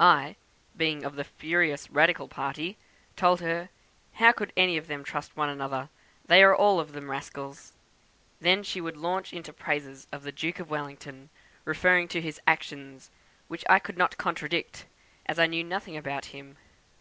I, 0.00 0.34
being 0.76 1.04
of 1.04 1.14
the 1.14 1.22
furious 1.22 1.88
radical 1.90 2.26
party, 2.26 2.76
told 3.14 3.40
her 3.40 3.68
'how 4.14 4.32
could 4.32 4.52
any 4.56 4.76
of 4.76 4.88
them 4.88 5.04
trust 5.04 5.36
one 5.36 5.48
another; 5.48 5.90
they 6.26 6.44
were 6.44 6.56
all 6.56 6.80
of 6.80 6.90
them 6.92 7.08
rascals!' 7.08 7.72
Then 8.40 8.64
she 8.64 8.80
would 8.80 8.96
launch 8.96 9.32
out 9.32 9.36
into 9.36 9.52
praises 9.52 10.08
of 10.10 10.24
the 10.24 10.32
Duke 10.32 10.58
of 10.58 10.70
Wellington, 10.70 11.30
referring 11.64 12.08
to 12.08 12.20
his 12.20 12.40
actions; 12.48 13.12
which 13.46 13.64
I 13.70 13.78
could 13.78 13.96
not 13.96 14.18
contradict, 14.18 14.86
as 15.26 15.38
I 15.38 15.46
knew 15.46 15.62
nothing 15.62 15.96
about 15.96 16.24
him. 16.34 16.56